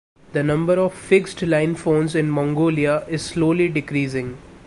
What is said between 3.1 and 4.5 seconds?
slowly decreasing.